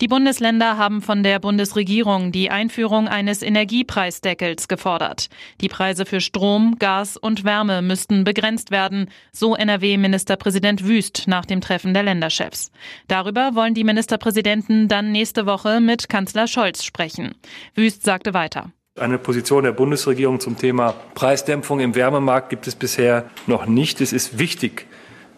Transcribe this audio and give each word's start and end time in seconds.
Die 0.00 0.08
Bundesländer 0.08 0.78
haben 0.78 1.02
von 1.02 1.22
der 1.22 1.38
Bundesregierung 1.40 2.32
die 2.32 2.50
Einführung 2.50 3.06
eines 3.06 3.42
Energiepreisdeckels 3.42 4.66
gefordert. 4.66 5.28
Die 5.60 5.68
Preise 5.68 6.06
für 6.06 6.22
Strom, 6.22 6.76
Gas 6.78 7.18
und 7.18 7.44
Wärme 7.44 7.82
müssten 7.82 8.24
begrenzt 8.24 8.70
werden, 8.70 9.10
so 9.30 9.54
NRW-Ministerpräsident 9.54 10.86
Wüst 10.86 11.24
nach 11.26 11.44
dem 11.44 11.60
Treffen 11.60 11.92
der 11.92 12.02
Länderchefs. 12.02 12.72
Darüber 13.08 13.54
wollen 13.54 13.74
die 13.74 13.84
Ministerpräsidenten 13.84 14.88
dann 14.88 15.12
nächste 15.12 15.44
Woche 15.44 15.80
mit 15.80 16.08
Kanzler 16.08 16.46
Scholz 16.46 16.82
sprechen. 16.82 17.34
Wüst 17.74 18.02
sagte 18.02 18.32
weiter. 18.32 18.70
Eine 18.98 19.18
Position 19.18 19.64
der 19.64 19.72
Bundesregierung 19.72 20.40
zum 20.40 20.56
Thema 20.56 20.94
Preisdämpfung 21.14 21.78
im 21.80 21.94
Wärmemarkt 21.94 22.48
gibt 22.48 22.66
es 22.66 22.74
bisher 22.74 23.28
noch 23.46 23.66
nicht. 23.66 24.00
Es 24.00 24.14
ist 24.14 24.38
wichtig, 24.38 24.86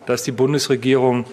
dass 0.06 0.22
die 0.22 0.32
Bundesregierung 0.32 1.24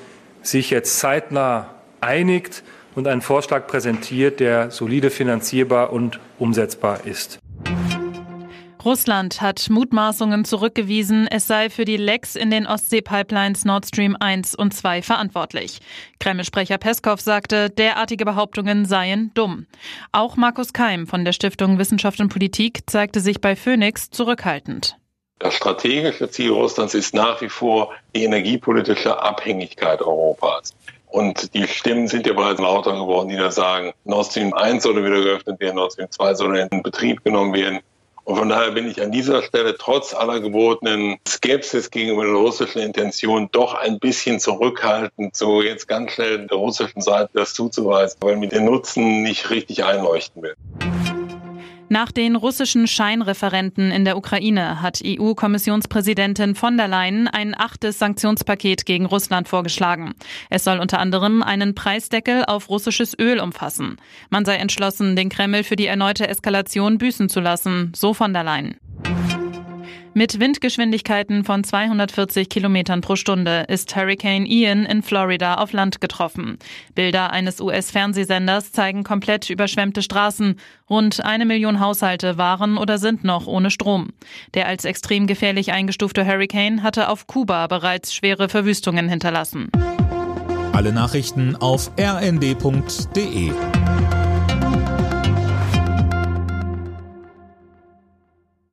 sich 0.41 0.71
jetzt 0.71 0.97
zeitnah 0.97 1.75
einigt 2.01 2.63
und 2.95 3.07
einen 3.07 3.21
Vorschlag 3.21 3.67
präsentiert, 3.67 4.39
der 4.39 4.71
solide 4.71 5.09
finanzierbar 5.09 5.91
und 5.91 6.19
umsetzbar 6.37 7.05
ist. 7.05 7.39
Russland 8.85 9.41
hat 9.41 9.69
Mutmaßungen 9.69 10.45
zurückgewiesen, 10.45 11.27
es 11.29 11.47
sei 11.47 11.69
für 11.69 11.83
die 11.83 11.97
Lecks 11.97 12.37
in 12.37 12.49
den 12.49 12.65
Ostsee-Pipelines 12.65 13.65
Nord 13.65 13.85
Stream 13.85 14.15
1 14.17 14.55
und 14.55 14.73
2 14.73 15.01
verantwortlich. 15.01 15.79
Kreml-Sprecher 16.19 16.77
Peskov 16.77 17.19
sagte, 17.19 17.69
derartige 17.69 18.23
Behauptungen 18.23 18.85
seien 18.85 19.31
dumm. 19.33 19.65
Auch 20.13 20.37
Markus 20.37 20.71
Keim 20.71 21.07
von 21.07 21.25
der 21.25 21.33
Stiftung 21.33 21.77
Wissenschaft 21.77 22.21
und 22.21 22.29
Politik 22.29 22.89
zeigte 22.89 23.19
sich 23.19 23.41
bei 23.41 23.57
Phoenix 23.57 24.11
zurückhaltend. 24.11 24.95
Das 25.39 25.55
strategische 25.55 26.29
Ziel 26.29 26.51
Russlands 26.51 26.93
ist 26.93 27.13
nach 27.13 27.41
wie 27.41 27.49
vor 27.49 27.91
die 28.15 28.23
energiepolitische 28.23 29.21
Abhängigkeit 29.21 30.01
Europas. 30.01 30.73
Und 31.09 31.53
die 31.55 31.67
Stimmen 31.67 32.07
sind 32.07 32.27
ja 32.27 32.33
bereits 32.33 32.59
lauter 32.59 32.93
geworden, 32.93 33.29
die 33.29 33.35
da 33.35 33.51
sagen, 33.51 33.93
Nord 34.05 34.27
Stream 34.27 34.53
1 34.53 34.83
soll 34.83 35.03
wieder 35.03 35.21
geöffnet 35.21 35.59
werden, 35.59 35.75
Nord 35.75 35.93
Stream 35.93 36.11
2 36.11 36.33
soll 36.35 36.57
in 36.57 36.83
Betrieb 36.83 37.23
genommen 37.23 37.53
werden. 37.53 37.79
Und 38.25 38.35
von 38.35 38.49
daher 38.49 38.69
bin 38.69 38.87
ich 38.87 39.01
an 39.01 39.11
dieser 39.11 39.41
Stelle 39.41 39.75
trotz 39.75 40.13
aller 40.13 40.39
gebotenen 40.39 41.17
Skepsis 41.27 41.89
gegenüber 41.89 42.25
der 42.25 42.35
russischen 42.35 42.79
Intention 42.83 43.49
doch 43.51 43.73
ein 43.73 43.97
bisschen 43.97 44.39
zurückhaltend, 44.39 45.35
so 45.35 45.63
jetzt 45.63 45.87
ganz 45.87 46.11
schnell 46.11 46.45
der 46.45 46.57
russischen 46.59 47.01
Seite 47.01 47.31
das 47.33 47.55
zuzuweisen, 47.55 48.19
weil 48.21 48.35
mir 48.35 48.47
der 48.47 48.61
Nutzen 48.61 49.23
nicht 49.23 49.49
richtig 49.49 49.83
einleuchten 49.83 50.43
will. 50.43 50.53
Nach 51.91 52.11
den 52.11 52.35
russischen 52.35 52.85
Scheinreferenten 52.85 53.91
in 53.91 54.05
der 54.05 54.15
Ukraine 54.15 54.79
hat 54.79 55.01
EU-Kommissionspräsidentin 55.03 56.53
von 56.53 56.77
der 56.77 56.87
Leyen 56.87 57.27
ein 57.27 57.59
achtes 57.59 57.97
Sanktionspaket 57.97 58.85
gegen 58.85 59.07
Russland 59.07 59.47
vorgeschlagen. 59.47 60.13
Es 60.51 60.63
soll 60.63 60.77
unter 60.77 60.99
anderem 60.99 61.41
einen 61.41 61.73
Preisdeckel 61.73 62.45
auf 62.45 62.69
russisches 62.69 63.17
Öl 63.17 63.39
umfassen. 63.39 63.97
Man 64.29 64.45
sei 64.45 64.57
entschlossen, 64.57 65.15
den 65.15 65.29
Kreml 65.29 65.63
für 65.63 65.75
die 65.75 65.87
erneute 65.87 66.27
Eskalation 66.27 66.99
büßen 66.99 67.27
zu 67.27 67.39
lassen, 67.39 67.91
so 67.95 68.13
von 68.13 68.33
der 68.33 68.43
Leyen. 68.43 68.77
Mit 70.13 70.39
Windgeschwindigkeiten 70.39 71.43
von 71.43 71.63
240 71.63 72.49
Kilometern 72.49 73.01
pro 73.01 73.15
Stunde 73.15 73.65
ist 73.67 73.95
Hurricane 73.95 74.45
Ian 74.45 74.85
in 74.85 75.03
Florida 75.03 75.55
auf 75.55 75.71
Land 75.71 76.01
getroffen. 76.01 76.57
Bilder 76.95 77.31
eines 77.31 77.61
US-Fernsehsenders 77.61 78.71
zeigen 78.71 79.03
komplett 79.03 79.49
überschwemmte 79.49 80.01
Straßen. 80.01 80.59
Rund 80.89 81.23
eine 81.23 81.45
Million 81.45 81.79
Haushalte 81.79 82.37
waren 82.37 82.77
oder 82.77 82.97
sind 82.97 83.23
noch 83.23 83.45
ohne 83.45 83.69
Strom. 83.69 84.09
Der 84.55 84.67
als 84.67 84.83
extrem 84.83 85.27
gefährlich 85.27 85.71
eingestufte 85.71 86.25
Hurricane 86.25 86.81
hatte 86.81 87.09
auf 87.09 87.27
Kuba 87.27 87.67
bereits 87.67 88.13
schwere 88.13 88.49
Verwüstungen 88.49 89.09
hinterlassen. 89.09 89.69
Alle 90.73 90.91
Nachrichten 90.91 91.55
auf 91.55 91.91
rnd.de 91.99 93.51